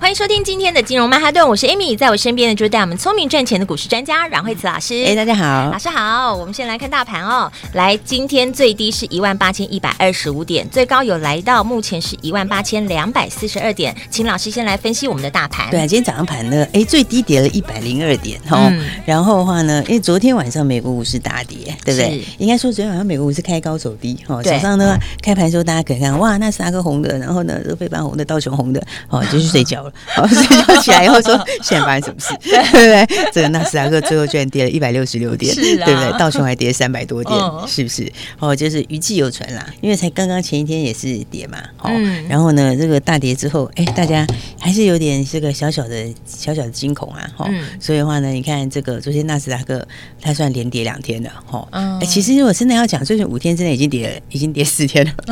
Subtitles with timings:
[0.00, 5.04] 欢迎收听今天的金融曼哈顿，我是 Amy，在我身边的就是带我们聪明赚钱的股市专家阮慧慈老师。
[5.04, 6.34] 哎，大家好，老师好。
[6.34, 13.94] 我们先来看大盘哦，来，今天最低是一万八千一百二十五点，最高有来到目前是一万八千两百四十二点。
[14.08, 15.68] 请老师先来分析我们的大盘。
[15.70, 22.24] 对啊，今天早上盘呢，哎，最低跌了一百零二点哈、嗯，然后的话呢，因为昨天晚上美国股市大跌，对不对？
[22.38, 28.80] 应该说昨天晚上美国股市开高走低哦，早上呢开盘的时候大家可以看，哇，那三个红的，然后呢，这个费半红的，道琼红的，
[29.10, 29.94] 哦，就去睡觉了。
[30.06, 32.28] 好，睡觉起来以后说，现在发生什么事？
[32.42, 33.30] 对不对？
[33.32, 36.18] 这个纳斯达克最后居然跌了一百六十六点，对不对？
[36.18, 38.10] 道琼还跌三百多点，哦，是不是？
[38.38, 39.66] 哦，就是余悸有存啦。
[39.80, 44.26] 因为才刚刚前一天也是跌嘛，哦，嗯、然后呢，这个大跌之后，哎，大家
[44.60, 47.64] 还是有点这个小小的小小的惊恐啊，哈、哦嗯。
[47.80, 49.86] 所以的话呢，你看这个昨天纳斯达克
[50.20, 51.68] 它算连跌两天了，哈、哦。
[51.72, 55.12] 哎、嗯，其实如果真的要讲，最近五天之内已经跌了，已经跌四天了。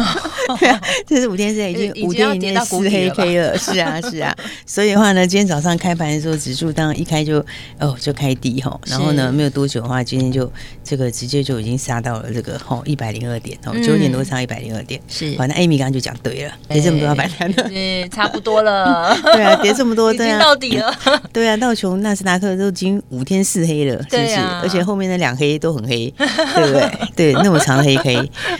[0.48, 4.34] 哦、对啊，这是五天之内已经五天以内四黑 K 了，是啊，是啊。
[4.66, 7.44] 所以的话呢，今天早上开盘的时候，指数当然一开就
[7.78, 10.50] 哦就开低哈，然后呢没有多久的话，今天就
[10.84, 15.34] 这个直接就已经杀到了这个哈一百零二点哦，九点多杀一百零二点，是。
[15.36, 19.16] 反正 Amy 刚刚就讲对了，跌这么多要摆摊的，对，差不多了。
[19.34, 20.94] 对啊，跌这么多， 已经到底了。
[21.32, 24.36] 对啊，道琼纳斯达克都已经五天四黑了，是不是？
[24.62, 26.90] 而且后面的两黑都很黑，对不对？
[27.14, 27.96] 对，那么长的黑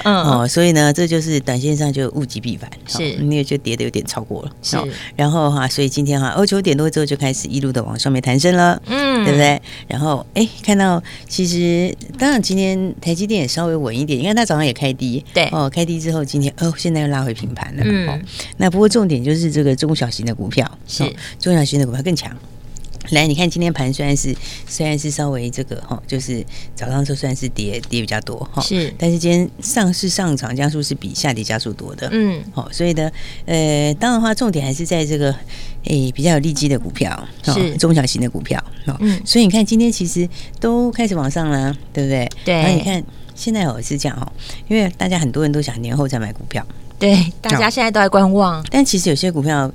[0.04, 4.76] 嗯哦，所以呢，这就是短线上就物极必反，是，因为就跌的有点超过了，是。
[5.14, 9.60] 然后哈，所以今天哈，哦九点多之后就开始一路的往上面弹升了，嗯，对不对？
[9.86, 15.46] 然后哎，看到其实当然今天台积电也稍微稳一点，因为它早上也开低，对。
[15.52, 18.18] 哦，开低之后今天哦现在又拉回平盘了，嗯、哦，
[18.56, 22.34] 那不过重点就是这个中小型的股票是、哦、中小型的股票更强。
[23.10, 24.34] 来，你看今天盘虽然是
[24.66, 26.44] 虽然是稍微这个哈，就是
[26.74, 33.10] 早上就算是跌跌比较多哈，是，但是今天上市上涨加速是比下跌加速多的，嗯，好，所以呢，
[33.44, 35.30] 呃，当然的话重点还是在这个
[35.84, 37.76] 诶、欸、比较有利基的股票，是。
[37.76, 38.62] 中小型的股票，
[39.00, 40.28] 嗯，所以你看今天其实
[40.58, 42.28] 都开始往上了，对不对？
[42.44, 43.02] 对，然后你看
[43.34, 44.32] 现在哦是这样哈，
[44.68, 46.66] 因为大家很多人都想年后再买股票，
[46.98, 49.70] 对，大家现在都在观望，但其实有些股票。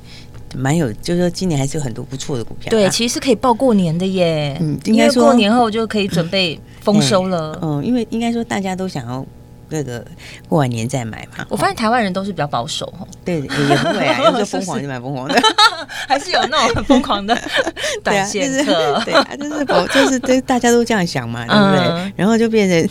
[0.56, 2.70] 蛮有，就是说今年还是有很多不错的股票。
[2.70, 4.58] 对，其实是可以报过年的耶。
[4.60, 7.58] 嗯，应该说过年后就可以准备丰收了。
[7.62, 9.26] 嗯，嗯，因为应该说大家都想要。
[9.72, 10.06] 这个
[10.50, 11.46] 过完年再买嘛？
[11.50, 13.08] 我发现台湾人都是比较保守哦。
[13.24, 15.42] 对，也不会啊， 有时候疯狂就买疯狂的，
[16.08, 17.36] 还是有那种很疯狂的
[18.04, 19.02] 短线客。
[19.06, 22.14] 对啊，就是就是对，大家都这样想嘛，对不对？
[22.18, 22.90] 然后就变成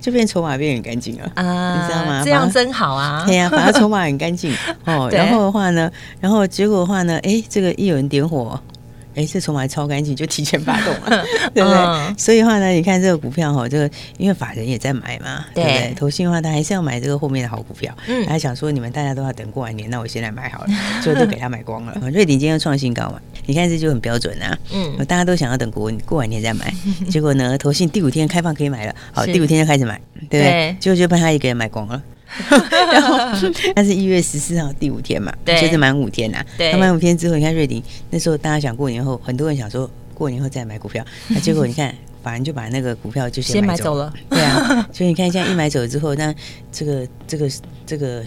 [0.00, 2.22] 就变筹码变很干净了啊，你知道吗？
[2.24, 3.24] 这样真好啊。
[3.26, 4.54] 对呀，反正筹码很干净
[4.84, 5.08] 哦。
[5.10, 8.60] 然后的话呢，然后结果的话呢，哎，这个一有人点火。
[9.14, 11.76] 哎，这筹码超干净，就提前发动了， 对不对？
[11.78, 15.94] 嗯、所以的话呢，你看这个股票哈，这个因为法人也在买嘛，对，对不对？
[15.94, 17.92] 投信的话，他还是要买这个后面的好股票。
[18.06, 20.68] 嗯，他想说你们大家都要等过完年，那我现在买好了，
[21.02, 21.96] 所以都给他买光了。
[22.12, 24.56] 瑞鼎今天创新高嘛，你看这就很标准啊。
[24.72, 26.72] 嗯，大家都想要等过过完年再买，
[27.10, 30.76] 结果呢，投信第五天开放可以买了，好，第五天就开始买，对不对？
[30.78, 32.00] 结果就被他一个人买光了。
[32.92, 33.16] 然后，
[33.74, 36.46] 那是一月十四号第五天嘛，就是满五天呐、啊。
[36.56, 44.12] 对，满五天之后，你看瑞鼎那时候大家想过年后，很多人想说过年后再买股票，那结果你看，反正就把那个股票就先买走了。
[44.28, 46.34] 对啊，所以你看，现在一买走之后，那
[46.70, 47.50] 这个这个
[47.84, 48.22] 这个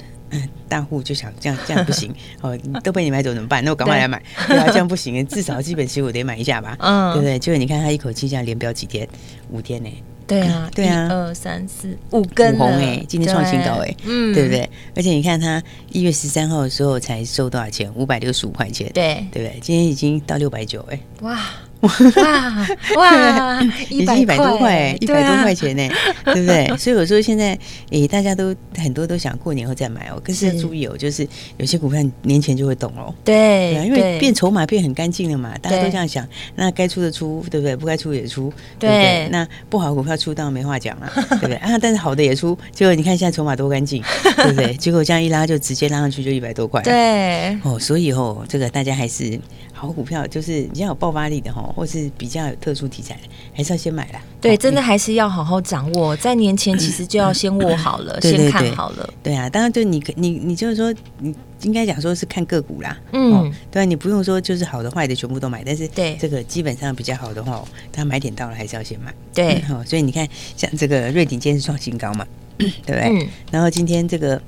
[0.68, 3.64] 大户就想这样这样不行 哦，都被你买走怎么办？
[3.64, 7.40] 那我赶快来买，对啊，这样不行，至少基本持股我得买一下吧，嗯，对不对？
[7.40, 9.08] 结果你看他一口气这样连标几天，
[9.52, 9.90] 五天呢。
[10.28, 14.70] 对啊， 对啊，一二三四五根红哎，今天创新高哎，嗯，对不对？
[14.96, 15.62] 而且你看它
[15.92, 17.92] 一月十三号的时候才收多少钱？
[17.96, 19.60] 五百六十五块钱，对对不对？
[19.62, 21.40] 今天已经到六百九哎，哇！
[21.84, 25.90] 哇 哇，一百一百多块，一百多块钱呢，
[26.26, 26.68] 对不对？
[26.80, 27.58] 所以我说现在，
[27.90, 30.22] 诶，大家都很多都想过年后再买哦。
[30.24, 31.28] 可是要注意哦，就是
[31.58, 33.14] 有些股票年前就会懂哦。
[33.26, 36.26] 对，因为变筹码变很干净了嘛，大家都这样想。
[36.56, 37.76] 那该出的出，对不对？
[37.76, 39.28] 不该出也出，对不对？
[39.30, 41.56] 那不好的股票出，当然没话讲了， 对不对？
[41.56, 44.02] 啊，但是好的也出，结果你看现在筹码多干净，
[44.38, 44.74] 对不对？
[44.76, 46.82] 结果这样一拉就直接拉上去就一百多块。
[46.82, 49.38] 对，哦，所以哦，这个大家还是。
[49.86, 53.22] 好股票，就是比较有爆发力的哈，或是比较有特殊题材的，
[53.54, 54.22] 还是要先买啦。
[54.40, 59.14] 对，真的还是要好好掌握， 在年前其实就要先握好了， 先看好了。
[59.22, 62.98] 对啊，当然就你你你就是说，你应该讲说是看个股啦。
[63.12, 69.14] 嗯，对，你不用说就是好的坏的全部都买，但是对这个基本上比较好的话，它买点到了还是要先买。
[69.34, 70.26] 对，好， 所以你看
[70.56, 72.26] 像这个瑞鼎今天是创新高嘛，
[72.58, 73.28] 对不对？
[73.52, 74.42] 然后今天这个。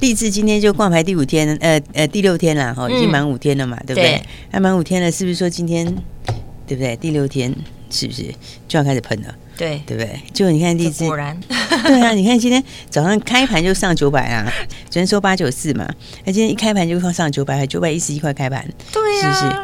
[0.00, 4.22] 励志今天就挂牌第五天，呃呃第六天了哈，已经满五天了嘛，嗯、对不对？
[4.50, 5.84] 还满五天了，是不是说今天
[6.66, 6.96] 对不对？
[6.96, 7.54] 第六天
[7.90, 8.24] 是不是
[8.66, 9.34] 就要开始喷了？
[9.56, 10.20] 对，对不对？
[10.32, 11.38] 就你看励志，果然，
[11.84, 14.50] 对啊，你看今天早上开盘就上九百啊，
[14.88, 15.86] 昨天收八九四嘛，
[16.24, 19.60] 那今天一开盘就放上九百，还九百一十一块开盘，对啊，是不是？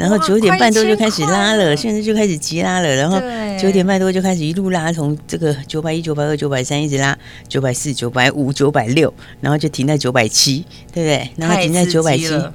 [0.00, 2.88] 然后九点半多就开始拉了，现在就开始急拉了。
[2.96, 3.20] 然后
[3.60, 7.16] 九点半多就开始一路拉，从这个九百一、九百二、九百三一直拉
[7.46, 9.12] 九百四、九百五、九百六，
[9.42, 11.30] 然后就停在九百七，对不对？
[11.36, 12.50] 然后停在九百七，哦，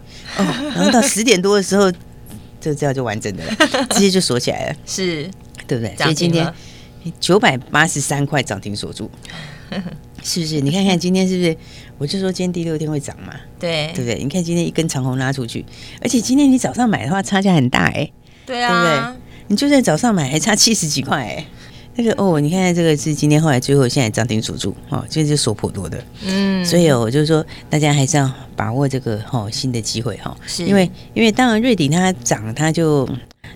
[0.73, 1.91] 然后到十点多的时候，
[2.59, 3.51] 这这样就完整的了，
[3.93, 5.29] 直接就锁起来了，是
[5.67, 5.95] 对不对？
[5.97, 6.51] 所以今天
[7.19, 9.07] 九百八十三块涨停锁住。
[10.25, 10.59] 是不是？
[10.59, 11.55] 你看看今天是不是？
[11.99, 13.33] 我就说今天第六天会涨嘛？
[13.59, 14.21] 对，对不对？
[14.21, 15.63] 你看今天一根长虹拉出去，
[16.01, 18.13] 而且今天你早上买的话差价很大哎、欸，
[18.45, 19.21] 对啊，对不对？
[19.49, 21.47] 你就算早上买还差七十几块哎、欸，
[21.95, 33.07] 那个哦，你看看这个是今天后来最后现在涨停锁住哦，这是锁颇多的，嗯，所以哦，我就是说大家还是要把握这个哦新的机会哈，是因为因为当然瑞鼎它涨它就。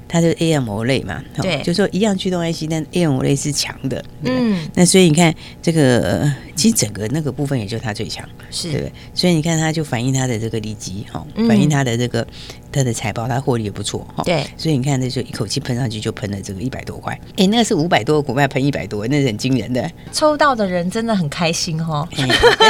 [0.08, 5.32] 它就 AMOLED 嘛，对，就说一样驱动 IC，但 AMOLED 是强的，嗯，那所以你看
[5.62, 8.72] 这个，其实整个那个部分也就它最强，是。
[8.72, 8.92] 对不对？
[9.14, 12.26] 所以你看它就反映它的这个利基哈，反映它的这个
[12.72, 19.90] 它的财报，它获利也不错哈，对，所以你看那就一口气喷上去就喷了这个一百多块，哎，那是五百多个股票喷一百多，那是很惊人的。
[20.12, 22.08] 抽到的人真的很开心哈，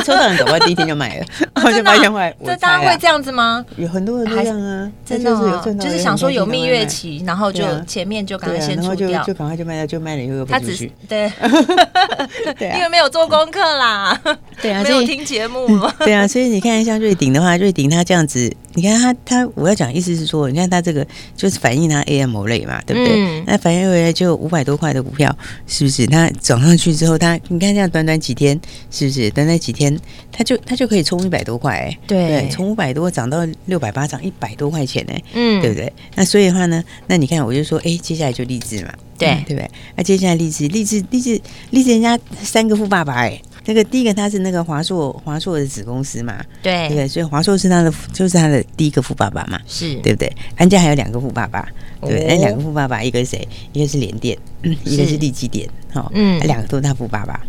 [0.06, 1.26] 抽到人搞不好第一天就买了，
[1.74, 3.66] 就发现坏，这大家会这样子吗？
[3.78, 7.24] 有很多人都这样啊，真的，就是想说有蜜月期。
[7.26, 10.92] 然后就前面就赶快先出掉，就赶快就卖掉，就卖了以后又不出去。
[11.08, 11.32] 对，
[12.76, 14.22] 因为没有做功课啦。
[14.62, 15.68] 对啊， 没有听节目。
[16.00, 21.06] 对啊，所以你看像瑞鼎的话，瑞鼎他这样子，你看他他，我要讲意思是说，你看他这个
[21.36, 23.42] 就是反映他 AMOLED 嘛，对不对？
[23.48, 25.36] 那反映回来就五百多块的股票，
[25.66, 26.06] 是不是？
[26.06, 28.60] 它涨上去之后，它你看这样短短几天，
[28.92, 29.30] 是不是？
[29.32, 29.98] 短短几天，
[30.32, 35.92] 它就它就可以冲一百多块，对，从五百多涨到六百八，涨一百多块钱呢，嗯，对不对？
[36.16, 39.70] 那所以的话呢，那你看，我就说，哎，接下来就励志嘛，对，对不对？
[39.96, 41.42] 那接下来励志，励志，励志，
[41.72, 43.40] 励志，人家三个富爸爸，哎，
[43.70, 50.36] 那个第一个他是那个华硕，华硕的子公司嘛，对，对，所以华硕是他的，就是他的第一个富爸爸嘛，是对不对？
[50.56, 51.70] 安家还有两个富爸爸，
[52.02, 53.48] 对，那两个富爸爸，一个是谁？
[53.72, 57.40] 一个是联电，一个是利基电，好，嗯，两个都是他富爸爸，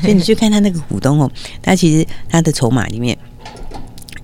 [0.00, 1.30] 所以你去看他那个股东哦，
[1.60, 3.16] 他其实他的筹码里面。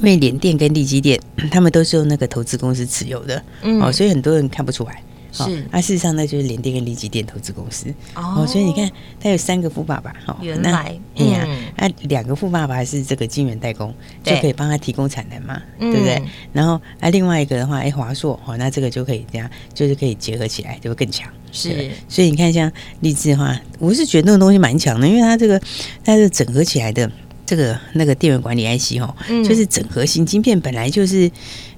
[0.00, 1.19] 因为联电跟利基电，
[1.50, 5.02] 他们都是用那个投资公司持有的，嗯、哦，所以很多人看不出来。
[5.34, 7.92] 是，那、哦啊、事实上呢，就是联电跟立积电投资公司。
[8.14, 8.88] 哦，所以你看，
[9.20, 10.14] 他有三个富爸爸。
[10.26, 11.46] 哦，原来，哎呀，
[11.76, 13.92] 那两个富爸爸是这个晶圆代工，
[14.22, 16.22] 就可以帮他提供产能嘛，对不对？
[16.52, 21.28] 然后，那、啊、另外一个的话，哎，华硕，哦，那这个就可以这样，就是可以结合起来，就会更强。
[21.50, 22.70] 是，所以你看，像
[23.00, 25.60] 励志的话，我是觉得那种东西蛮强的，因为它这个
[26.04, 27.10] 它是整合起来的。
[27.46, 29.14] 这个那个电源管理 IC 哈，
[29.44, 31.31] 就是整合型晶片，本来就是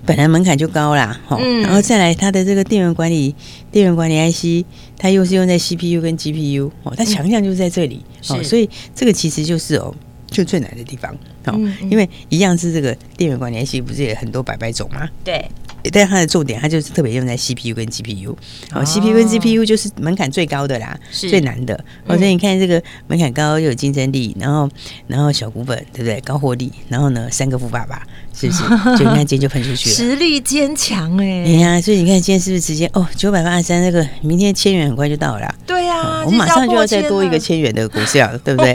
[0.04, 3.34] 本来门槛就高啦，哈，然后再来它的这个电源管理
[3.72, 4.64] 电源管理 IC，
[4.96, 9.94] 它又是用在 CPU 跟 GPU 哦，它强项就是在这里哦，所以这个其实就是哦，
[10.28, 11.14] 就最难的地方
[11.46, 11.58] 哦，
[11.90, 15.08] 因为一样是这个电源管理 IC，不是也很多百百种吗？
[15.24, 15.44] 对。
[15.90, 18.34] 但是它的重点，它就是特别用在 CPU 跟 GPU，
[18.72, 21.28] 哦，CPU 跟 GPU 就是门槛最高的啦，是。
[21.28, 21.74] 最难的。
[22.06, 24.68] 哦，所以你看这个门槛高又有竞争力，然后
[25.06, 26.20] 然后小股本，对不对？
[26.20, 28.02] 高获利，然后呢，三个富爸爸，
[28.38, 28.62] 是不是？
[28.96, 31.44] 就你看今天就喷出去了，实力坚强哎。
[31.44, 35.54] 哎呀，所以你看今天是不是直接哦，九百八十三那个，明天千元很快就到了。
[35.66, 38.72] 对呀，我马上就要再多一个千元的股票， 对不对？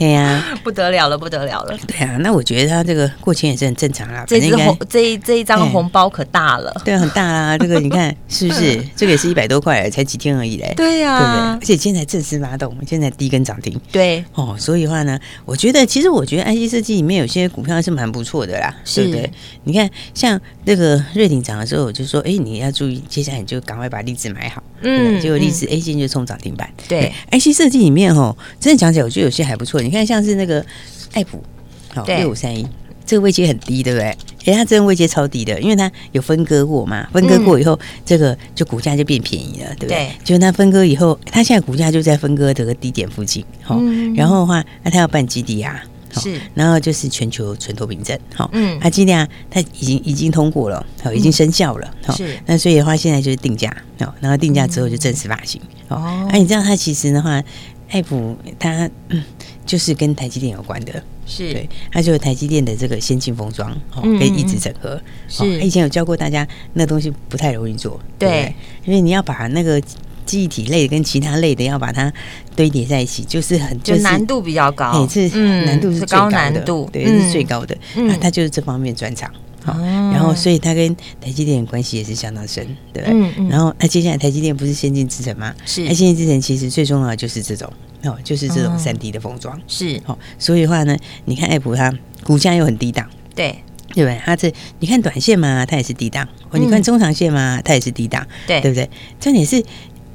[0.00, 1.76] 哎呀，不得了了，不得了了。
[1.86, 4.24] 对啊，那我觉得他这个过千也是很正常啦。
[4.26, 4.40] 这
[4.88, 6.38] 这一这一张红包可大。
[6.38, 7.58] 大了，对，很大啊！
[7.58, 8.80] 这个你看是不是？
[8.94, 10.72] 这个也是一百多块，才几天而已嘞。
[10.76, 11.40] 对呀，对不对？
[11.40, 13.76] 而且现在正式发动，现在第一根涨停。
[13.90, 19.30] 对哦，所以的话呢，我觉得其实我觉得 IC 设计里面有些股票是蛮不错的啦，对不对？
[19.64, 24.62] 你看像那个瑞鼎涨的时候，我就说，哎，你要注意，接下来你就赶快把励志买好。
[24.82, 26.68] 嗯，结果励志 A 线就冲涨停板。
[26.88, 29.80] 对，IC 设计里面哦，真的讲起来，我觉得有些还不错。
[29.80, 30.64] 你看像是那个
[31.12, 31.42] 爱普，
[31.94, 32.66] 好六五三一。
[33.04, 34.08] 这个位阶很低，对不对？
[34.44, 39.88] 哎，它这个位阶超低的，因为它有分割过嘛，分割过以后，嗯、这个就股价就变便宜了，对不对？
[39.88, 45.82] 对，就是它分割以后，它现在股价就在分割这个低点附近，好、嗯，然后的话，那它要办基地啊。
[46.18, 57.42] 是，然后就是全球存托凭证，好，嗯，它基地亚它已经已经通过了，好，已经生效了，好，是，那所以的话现在就是定价，好，然后定价之后就正式发行，哦，那你知道它其实的话，
[57.90, 58.88] 爱普它
[59.64, 61.52] 就是跟台积电有关的，是。
[61.52, 69.80] 对，它就是台积电的这个先进封装，哦，可以一直整合，是，以前有教过大家，那东西不太容易做，对，因为你要把那个。
[70.28, 72.12] 记忆体类的跟其他类的要把它
[72.54, 75.26] 堆叠在一起，就是很就是难度比较高，是
[75.64, 76.60] 难度是最高的，
[76.92, 77.74] 对，是最高的。
[77.94, 79.32] 那他就是这方面专长，
[79.64, 79.72] 好，
[80.12, 83.48] 然后所以他跟台积电关系也是相当深，对不对？
[83.48, 85.54] 然后那接下来台积电不是先进制程吗？
[85.64, 87.72] 是，那先进制程其实最重要的就是这种
[88.04, 90.18] 哦，就是这种三 D 的封装，是哦。
[90.38, 90.94] 所以的话呢，
[91.24, 91.90] 你看爱普它
[92.22, 93.58] 股价又很低档，对，
[93.94, 94.20] 对不对？
[94.26, 98.90] 它这你看短线嘛，它也是低档；哦，你看中长线嘛，它也是低档，对，对不对？
[99.18, 99.64] 重点是。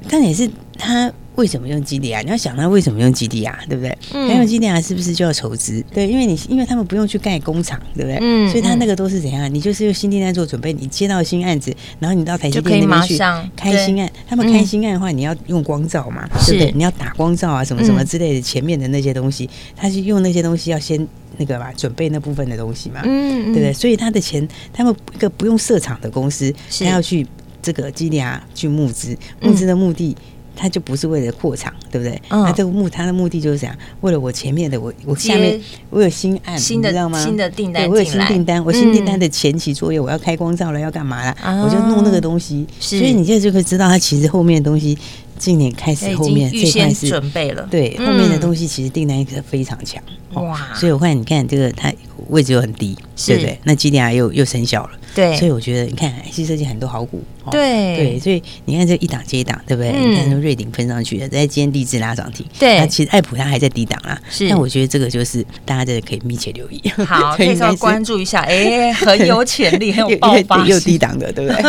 [0.08, 2.20] 但也是他为什么用基地啊？
[2.22, 3.58] 你要想他为什么用基地啊？
[3.68, 3.90] 对不对？
[4.12, 5.84] 他、嗯、用基地啊，是不是就要筹资？
[5.92, 8.18] 对，因为你因为他们不用去盖工厂，对不对？
[8.20, 9.52] 嗯，所以他那个都是怎样？
[9.52, 13.18] 你就是用新订单做准备，你接到新案子，然后你到台积电那边去
[13.56, 14.08] 开新案。
[14.28, 16.72] 他们开新案的话，你要用光照嘛，嗯、对不对？
[16.76, 21.04] 你要打光照啊，什么什么之类的，前面的那些东西，他是用那些东西要先
[21.36, 23.72] 那个吧，准备那部分的东西嘛，嗯，对不对？
[23.72, 27.26] 所以他的钱，他们一个不用设厂的公司，他要去
[27.64, 30.14] 这个基地啊去募资，募资的目的。
[30.56, 32.16] 他就不是为了扩厂，对不对？
[32.28, 37.20] 他这个目他的目的就是这样，为了我前面的我我下面我有新案，新的知道吗？
[37.20, 41.36] 新的订单，我有新订单，我新订单的前期作业，我要开光照了，要干嘛了？
[41.60, 42.64] 我就弄那个东西。
[42.78, 44.96] 所以你现在就可以知道，他其实后面的东西，
[45.36, 47.66] 今年开始后面这块是准备了。
[47.68, 50.00] 对，后面的东西其实订单也是非常强
[50.34, 50.72] 哇。
[50.72, 51.92] 所以我看你看这个它
[52.28, 53.58] 位置又很低，对不对？
[53.64, 54.90] 那基点又又生效了。
[55.14, 57.96] 对，所以我觉得你看，IC 设计很多好股，对。
[57.96, 59.92] 对，所以你看这一档接一档，对不对？
[59.92, 64.48] 你看从瑞鼎喷上去的，在今天立志拉涨停，对，那其实艾普它还在低档啊，是。
[64.48, 71.62] 那我觉得这个就是大家真的可以密切留意，好，可以稍微关注一下，哎，很有潜力， 很有爆发，又低档的，对不对？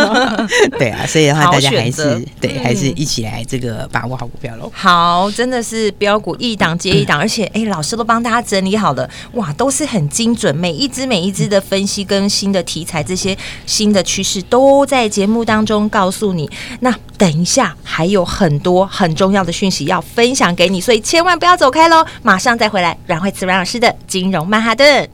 [0.80, 4.72] 对啊，所以的话，大家还是对，还是一起来这个把握好股票喽。
[4.74, 13.16] 好，真的是标股一档接一档，而且哎，老师都帮大家整理好了，哇，都是很精准，每一只每一只的分析跟新的题材这
[13.66, 16.50] 新的趋势都在节目当中告诉你。
[16.80, 22.06] 那等一下还有很多很重要的讯息要分享给你，所以千万不要走开喽！
[22.22, 25.10] 马上再回来，阮慧慈阮老师的金融曼哈顿。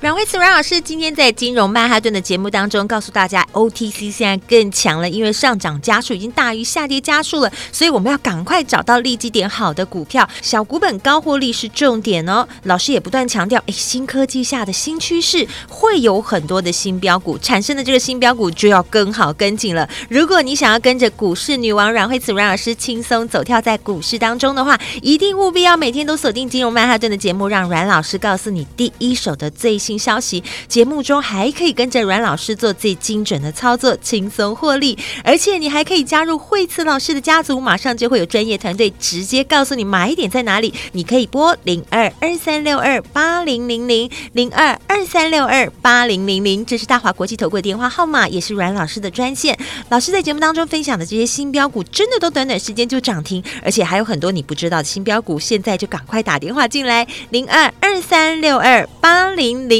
[0.00, 12.48] 阮慧慈阮老师今天在金融曼哈顿的节目当中告诉大家，OTC 现在更强了，因为上涨加速已经大于下跌加速了，所以我们要赶快找到利基点好的股票，小股本高获利是重点哦。
[12.62, 19.86] 老师也不断强调，哎，新科技下的新趋势会有很多的新标股产生的，这个新标股就要跟好跟紧了。
[20.08, 29.89] 如果你想要跟着股市女王阮慧慈阮老师轻松走跳在股市当中的话，一定务必要每天都锁定金融曼哈顿的节目，让阮老师告诉你第一手的最新。
[29.90, 34.96] 新消息，节目中还可以跟着阮老师做最精准的操作，轻松获利。
[35.24, 40.72] 而且你还可以加入惠慈老师的家族，马上就会有专业团队直接告诉你买点在哪里。
[40.92, 49.58] 你可以拨零二二三六二八零零零零二二三六二八零零零，这是大华国际投顾的电话号码，也是阮老师的专线。
[49.88, 59.79] 老师在节目当中分享的这些新标股，真的都短短时间就涨停，而且还有很多你不知道的新标股，现在就赶快打电话进来，零二二三六二八零零。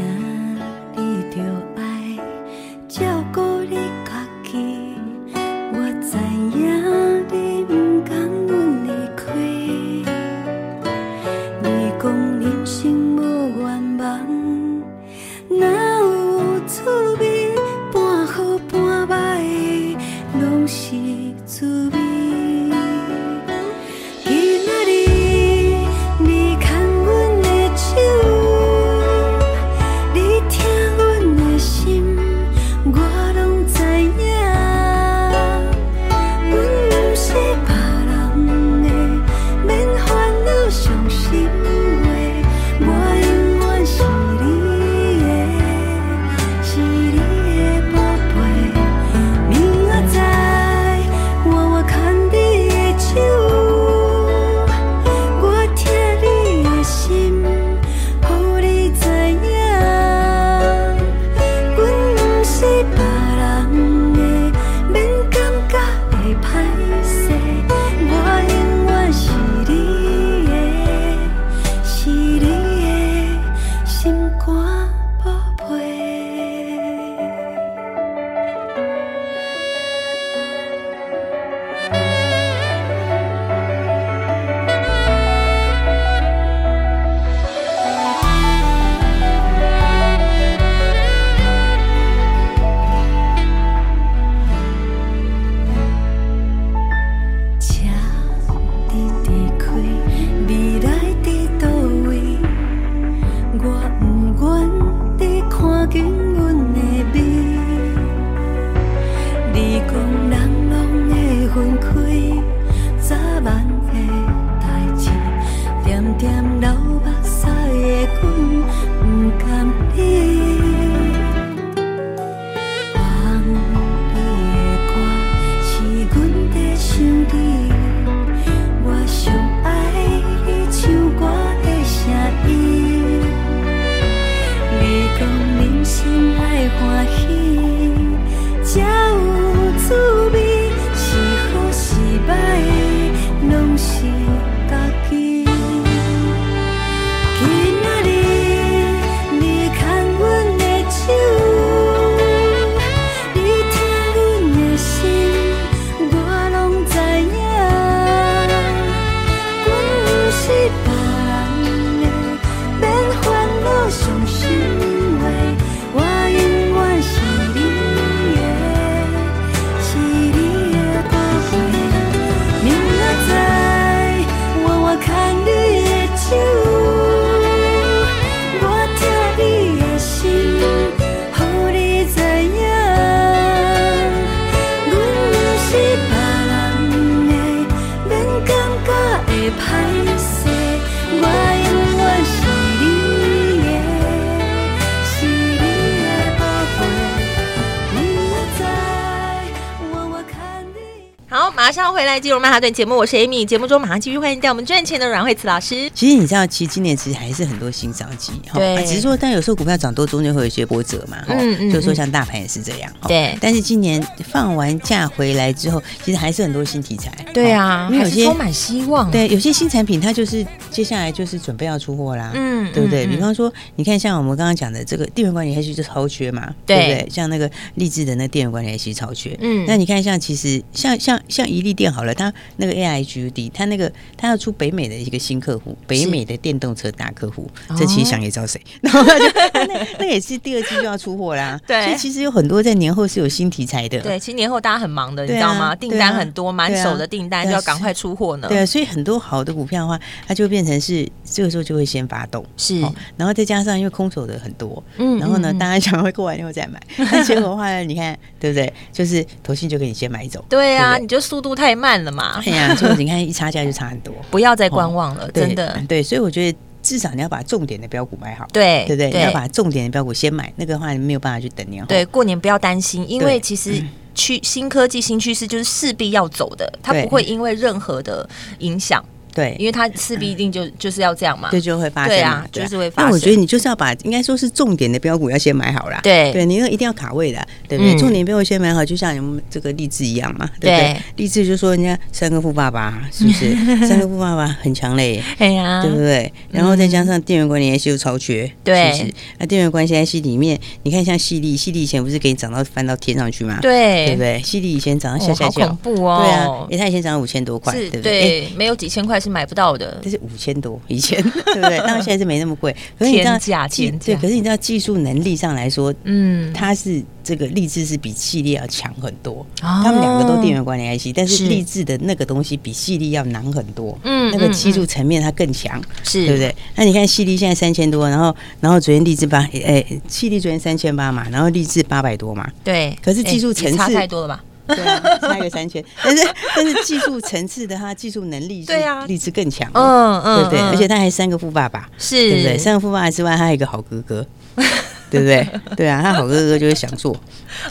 [201.55, 203.45] 马上回来，金融曼哈顿节目，我是 Amy。
[203.45, 205.89] 节目中马上继续欢迎带我们赚钱的阮慧慈老师。
[205.93, 213.37] 其实你知道，其实今年其实还是很多新商机，对、啊，只是说，但有时候股票涨多，中间会有一些波折嘛，哈、嗯嗯，就是说像大盘也是这样，对。
[213.39, 223.05] 但是今年放完假回来之后，其实还是很多新题材，对啊，因为有些充满希望，对，有些新产品它就是接下来就是准备要出货啦，嗯，对不对？
[223.05, 227.09] 嗯、比方说，你看像我们刚刚讲的这个电源管理 IC 就超缺嘛，对不对？
[227.09, 239.13] 像那个励志的那电源管理 IC 超缺，嗯，那你看像其实像像像一利电好了，它那个 A I G U D，它那个它要出北美的一个新客户，北美的电动车大客户，这其实想也知道谁， 然后就
[239.53, 241.59] 那那也是第二季就要出货啦。
[241.67, 243.99] 对，所以其实有很多在年后是有新题材的。
[244.01, 245.75] 对，其实年后大家很忙的，你知道吗？
[245.75, 248.47] 订单很多，满手的订单就要赶快出货呢。
[248.47, 252.79] 对啊，所以很多好的股票的话，它就变成是这个时候就会先发动，是，
[253.17, 258.71] 然后再加上因为空手的很多，嗯，然后呢，大家想会过完以后再买，那结果的话呢，你看对不对？
[258.91, 260.43] 就是投信就给你先买走。
[260.49, 262.41] 对啊，你就速度太慢了嘛。
[262.41, 265.77] 对呀， 所以你看一差价就差很多，不要再观望了，真的。
[265.87, 269.11] 对，所以我觉得至少你要把重点的标股买好，对对不对？
[269.11, 271.87] 你要把重点的标股先买，那个的话你没有办法去等年后。
[271.89, 273.83] 对，过年不要担心，因为其实
[274.15, 278.27] 趋新科技新趋势就是势必要走的，它不会因为任何的
[278.59, 279.03] 影响。
[279.33, 283.09] 对，因为它势必一定就 就是要这样嘛，对，就会发生啊，就是会发生。
[283.09, 287.95] 那我觉得你就是要把应该说是重点的标股要先买好了，对，对，你那一定要卡位的，对不对？
[287.97, 290.97] 重点标股先买好，就像你们这个励志一样嘛，对不对？
[291.17, 293.55] 励志就说人家三个富爸爸是不是？
[293.87, 296.31] 三个富爸爸很强嘞， 哎呀，对不对？
[296.51, 303.59] 然后再加上电源管理 IC 又超缺，对，那电源管理 IC 里面，你看像矽力，矽力以前不是给你涨到翻到天上去吗？
[303.61, 304.41] 对，对不对？
[304.43, 308.49] 矽力以前涨到下下叫，恐怖哦，对啊，因为它以前涨到五千多块，对不对？
[308.55, 311.77] 没有几千块是买不到的，这是五千多以前， 对不对？
[311.79, 326.25] 当然现在是没那么贵，可是你知道，天价，天价，对，可是你知道技术能力上来说，嗯，它是这个励志是比系列要强很多，他们两个都电源管理 IC，但是励志的那个东西比系列要难很多，嗯，那个技术层面它更强，是。
[326.25, 326.55] 对不对？
[326.75, 334.43] 那你看系列现在三千多，然后然后昨天励志八，哎，系列昨天三千八嘛，然后励志八百多嘛，对，可是技术层次差太多了吧？
[334.75, 340.59] 对啊，差一个三千， 但是但是技术层次的他，技术能力对啊，力值更强，嗯嗯，对不对？
[340.61, 342.57] 而且他还三个富爸爸，是，对不对？
[342.57, 344.25] 三个富爸爸之外，他还有一个好哥哥。
[345.11, 345.47] 对不对？
[345.75, 347.13] 对啊，他好哥哥就是想做，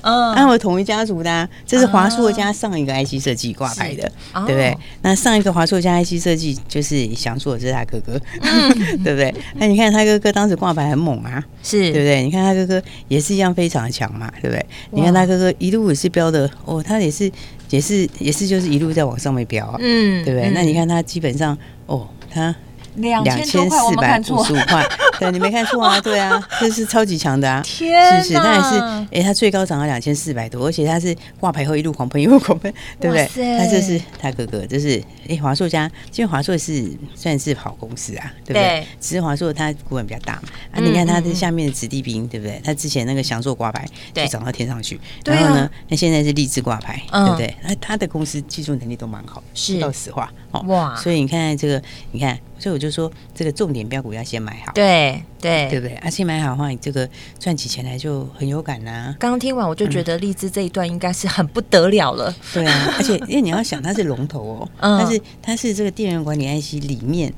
[0.02, 4.02] 嗯，那我同一家族的，啊，这是华硕加上一个 IC 设计挂牌的，
[4.46, 4.76] 对不对？
[5.00, 8.20] 那上一个华硕加 IC 设计就是想做，这是他哥哥，
[9.02, 9.34] 对不对？
[9.54, 12.22] 那你看他哥哥当时挂牌很猛啊，是对不对？
[12.22, 14.66] 你看他哥哥也是一样非常的强嘛，对不对？
[14.90, 17.30] 你看他哥哥一路也是飙的哦，他也是
[17.70, 20.50] 也是也是就是一路在往上面飙啊，嗯，对不对？
[20.52, 22.54] 那你看他基本上哦，他。
[22.96, 23.56] 两千四
[23.96, 24.84] 百五十五块，
[25.20, 28.42] 对，你没看错啊， 对啊，这是超级强的啊，天是不是？
[28.42, 33.58] 那也是，哎，他最高涨到两千四百多，而且他是挂牌后一路狂喷，一路狂喷，对不对？
[33.58, 35.84] 他这是他哥哥，这是哎华硕家，
[36.16, 38.86] 因为华硕是算是好公司啊，对不对？
[38.98, 42.58] 只是华硕它股本比较大嘛，啊，你看它的下面的子弟兵，对不对？
[42.64, 47.54] 它之前那个翔硕挂牌就涨到天上去，然后呢，那现在是立志挂牌，对不对？
[47.62, 52.38] 那他的公司技术能力都蛮好，是，说实话，哦，哇，所以你看这个，你看。
[52.62, 55.09] 所以我就说，这个重点标股要先买好，对
[55.40, 55.96] 对对不对？
[56.02, 59.16] 而且买好的话，你这个赚起钱来就很有感呐、啊。
[59.18, 62.30] 刚刚听完，我就觉得荔枝这一段应该是很不得了了。
[62.30, 67.32] 嗯、对啊，而且因为你要想，它是龙头哦， 嗯、它是它是这个电源管理 IC 里面，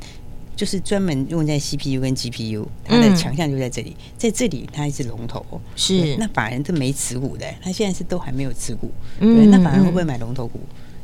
[0.57, 5.61] 就是专门用在 CPU 跟 GPU，它的强项就在这里，在这里它还是龙头哦。
[5.77, 10.61] 是，那法人是没持股的，他现在是都还没有持股，嗯、对，那法人会不会买龙头股？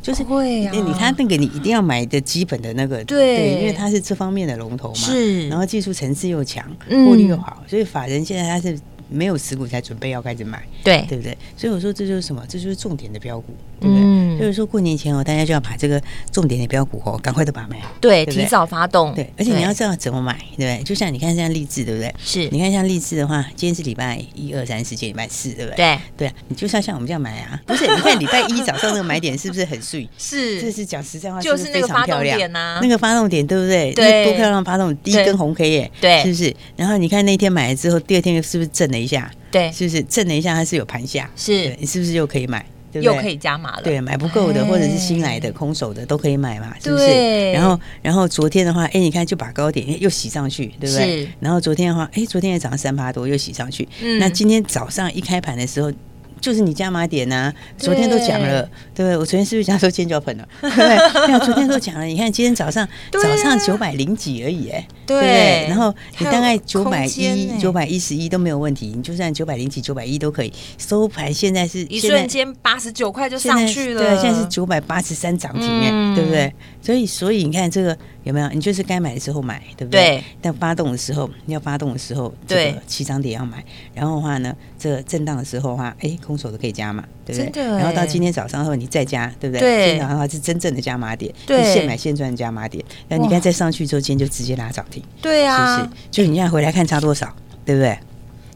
[0.08, 8.78] 就是会啊，你他那个你一定要买的基本的那个，对，因为它是这方面的龙头嘛，是，然后技术层次又强，获利又好，所以法人现在他是
[9.10, 11.36] 没有持股才准备要开始买，对，对不对？
[11.58, 12.42] 所以我说这就是什么？
[12.48, 14.02] 这就是重点的标股，对不对？
[14.38, 16.01] 就是说过年前哦，大家就要把这个
[16.33, 20.83] 重点的标股哦，赶快都把它买好，对，提早发动，对，而且你要知道怎么买，对不对？
[20.85, 22.14] 就像你看像励志，对不对？
[22.22, 25.77] 是，你看像励志的话，今天是礼拜一二三四，今天礼拜四，对不对？
[25.77, 27.87] 对，对，你就是要像我们这样买啊，不是？
[27.87, 30.09] 你看礼拜一早上那个买点是不是很碎？
[30.18, 33.92] 是，这是讲实在话，就是那个发动点呐，那个发动点对不对？
[33.92, 36.55] 对，多漂亮发动，第一根红 K 耶，对，是不是？
[36.77, 39.31] 然后你看那天买了之后，第二天是不是震了一下？
[39.51, 40.55] 对，是不是震了一下？
[40.55, 42.64] 它是有盘下，是你是不是又可以买？
[42.92, 43.83] 对对又可以加码了。
[43.83, 47.07] 对，买不够的或者是新来的空手的都可以买嘛，是不是？
[47.07, 51.29] 对然后，然后昨天的话，哎，你看就把高点又洗上去，对不对？
[51.40, 53.88] 然后昨天的话，哎，昨天也涨了三八多，又洗上去。
[54.03, 54.18] 嗯。
[54.18, 55.92] 那今天早上一开盘的时候。
[56.40, 58.62] 就是你加码点呐，昨天都讲了，
[58.94, 59.16] 对不对？
[59.16, 60.48] 我昨天是不是讲说今天就要喷了？
[60.61, 61.27] 对 不对？
[61.27, 62.05] 没有，昨天都讲了。
[62.05, 65.66] 你看今天早上早上九百零几而已，哎，对不对？
[65.68, 70.53] 然后你大概九百一、九百一十一都没有问题，你就算九百零几、九百一都可以。
[70.79, 76.53] 收盘现在是一瞬间八十九块就上去了，对，现在是九百八十三涨停，哎，对不对？
[76.81, 77.96] 所以，所以你看这个。
[78.28, 78.48] 有没有？
[78.50, 80.18] 你就是该买的时候买，对不对？
[80.18, 80.24] 对。
[80.42, 83.64] 但发动的时候，你要发动的时候，这个起涨点要买。
[83.94, 87.64] 然后的话呢，这个震荡的时候的话，哎，空手都可以加嘛，对不对？
[87.64, 89.60] 然后到今天早上后，你再加，对不对？
[89.60, 89.86] 对。
[89.86, 91.64] 今天早上的话是真正的加码点，对。
[91.72, 92.84] 现买现赚的加码点。
[93.08, 95.02] 那你看再上去之后，今天就直接拉涨停。
[95.22, 95.78] 对啊。
[95.78, 96.00] 是不是？
[96.10, 97.98] 就你现在回来看差多少，对不对？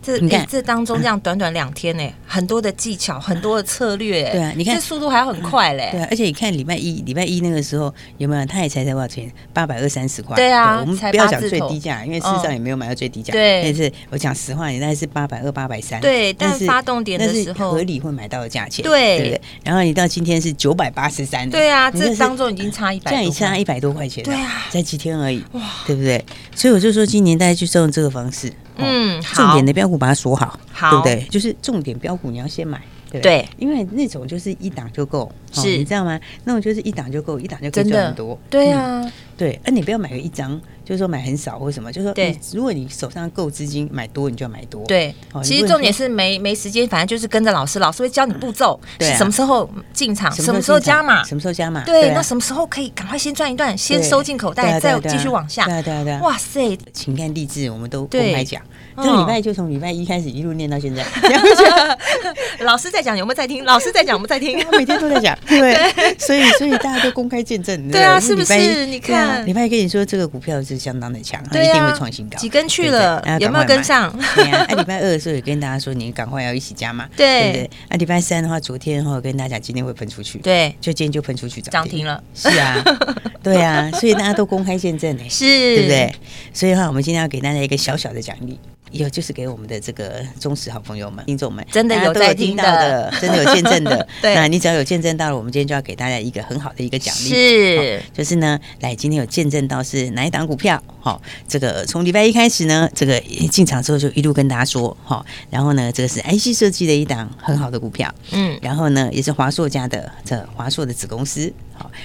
[0.02, 4.28] 这你看，这当中这样短短两天呢，很多的技巧，很多的策略。
[4.32, 5.90] 对啊，你看这速度还要很快嘞。
[5.92, 8.44] 对啊，而且你看礼拜一，礼拜一那个时候有没有？
[8.46, 9.32] 他也才才多少钱？
[9.52, 10.34] 八百二三十块。
[10.34, 13.32] 对啊，我们不要讲最低价，因为事实上也没有买到最低价。
[13.32, 16.00] 对，但是我讲实话，你大概是八百二、八百三。
[16.00, 18.82] 对，但是发动点的时候合理会买到的价钱。
[18.82, 19.40] 对，对不对？
[19.62, 21.48] 然后你到今天是九百八十三。
[21.48, 24.24] 对啊，这当中已经差一百，这样也差一百多块钱。
[24.24, 26.24] 对啊，才几天而已，哇，对不对？
[26.56, 28.52] 所以我就说，今年大家就是用这个方式。
[28.84, 31.28] 嗯，重点的标股把它锁好，好，对不对？
[31.28, 33.48] 就是重点标股你要先买，对？
[33.58, 36.18] 因为那种就是一档就够，是你知道吗？
[36.44, 38.38] 那我就是一档就够，一档就可以赚很多。
[38.48, 40.60] 对啊，对，而你不要买个一张。
[40.84, 44.84] 就是说买很少或什么，就是说，对，如果你手上够资金，买多你就要买多。
[44.84, 51.84] 对，其实重点是没没时间，反正就是跟着老师，老师会教你步骤，对，什么时候进场，什么时候加码，什么时候加码。
[51.84, 55.64] 对，那什么时候可以赶快先赚一段，先收进口袋，再继续往下。
[55.66, 58.60] 对对对，哇塞，情感励志我们都公开讲，
[58.96, 61.06] 这个礼拜就从礼拜一开始一路念到现在。
[62.60, 63.64] 老师在讲，有没有在听？
[63.64, 64.58] 老师在讲，有没有在听？
[64.66, 67.90] 我每天都在讲， 对，所以所以大家都公开见证。
[67.90, 68.86] 对啊，是不是？
[68.86, 72.38] 你看，礼拜一跟你说这个股票是相当的强，它一定会创新高。
[72.38, 74.16] 几根去了，有没有跟上？
[74.34, 77.70] 对啊，礼拜二的时候也跟大家说，你赶快要一起加码， 对不对？
[77.90, 82.22] 那礼拜三的话，昨天哈跟大家讲，今天会喷出去，对，就今天就喷出去涨停了。
[82.34, 82.82] 是啊，
[83.42, 86.14] 对啊，所以大家都公开见证呢，是，对不对？
[86.52, 88.58] 所以的话，我们今天要给大家一个小小的奖励。
[88.92, 94.06] 有就是给我们的这个忠实好朋友们、听众们，真的有在听到的，真的有见证的。
[94.22, 100.82] 对，那你只要有见证到了，我们今天就要给大家一个很好的一个奖励，是，就是呢，来今天有见证到是哪一档股票？
[101.00, 103.18] 好，这个从礼拜一开始呢，这个
[103.50, 111.52] 进场之后就一路跟大家说，哈，然后呢，这个是 IC 设计的一档很好的股票，嗯，然后呢，也是华硕家的这华硕的子公司。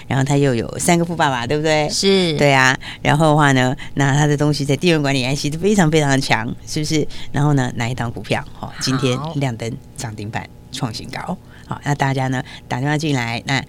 [0.08, 1.90] 然后他又有三个富爸爸，对不对？
[1.90, 2.78] 是，对啊。
[3.02, 7.08] 然后的话呢，那他的东西在电源管理 IC 都非常非常的强，是不是？
[7.32, 8.44] 然后呢，哪一档股票？
[8.54, 11.38] 哈，今天亮灯涨停板，创新高。
[11.68, 13.62] 好，那大家呢打电话进来，那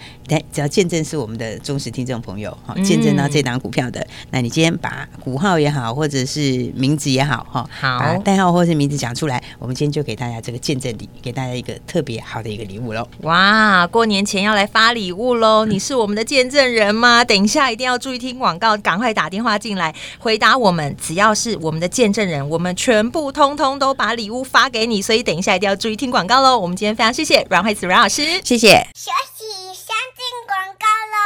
[0.53, 13.05] 只要见证是我们的忠实听众朋友，哈，见证到这档股票的，嗯、那你今天把股号也好，或者是名字也好，哈，好，代号或者是名字讲出来，我们今天就给大家这个见证礼，给大家一个特别好的一个礼物喽。
[13.23, 15.65] 哇，过年前要来发礼物喽！
[15.65, 17.25] 你是我们的见证人吗？
[17.25, 20.95] 等一下一定要注意听广告，赶快打电话进来回答我们。
[21.01, 25.03] 只要是我们的见证人，我们全部通通都把礼物发给你。
[25.03, 26.57] 所以等一下一定要注意听广告喽。
[26.57, 27.88] 我们今天非常谢谢阮惠慈。
[27.89, 28.87] 阮老师，谢谢。
[28.95, 31.17] 休息，先进广告喽。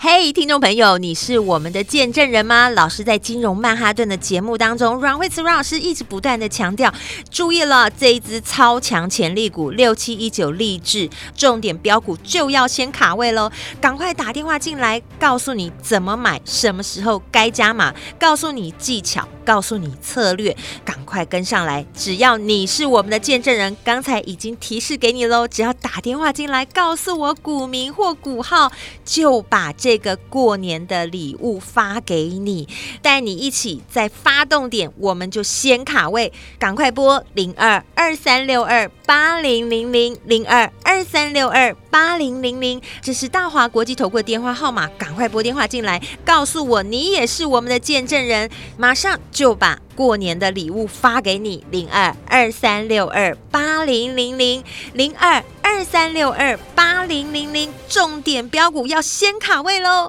[0.00, 2.68] 嘿，hey, 听众朋友，你是我们的见证人吗？
[2.68, 6.94] 老师在金融曼哈顿的节目当中，阮慧慈阮老师一直不断的强调，
[7.32, 21.86] 注意了，这一支超强潜力股六七一九励志，重点标股就要先卡位喽，赶快打电话进来，告诉你怎么买，什么时候该加码，告诉你技巧，告诉你策略，赶快跟上来。
[21.94, 28.72] 只要你是我们的见证人，刚才已经提示给你喽，只要打电话进来，告诉我股名或股号，
[29.04, 29.98] 就把这。
[29.98, 32.68] 个过年的礼物发给你，
[33.02, 60.08] 带你一起在发动点，我们就先卡位，赶快拨零二二三六二八零零零零二二三六二八零零零，这是大华国际投顾的电话号码，赶快拨电话进来，告诉我你也是我们的见证人，马上就把过年的礼物发给你，零二二三六二八零零零零二二三六二八零零零，重点标股要先卡位喽！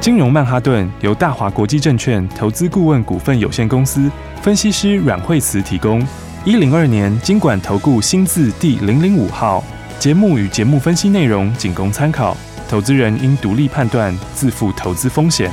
[0.00, 6.02] 金融曼哈顿由大华国际证券投资顾问股份有限公司分析师阮惠慈提供。
[6.46, 9.62] 一零二年金管投顾新字第零零五号。
[9.98, 12.34] 节目与节目分析内容仅供参考，
[12.66, 15.52] 投资人应独立判断，自负投资风险。